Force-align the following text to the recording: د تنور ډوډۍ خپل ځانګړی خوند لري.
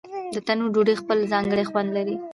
د 0.35 0.35
تنور 0.45 0.69
ډوډۍ 0.73 0.95
خپل 1.01 1.17
ځانګړی 1.31 1.63
خوند 1.69 1.89
لري. 1.97 2.15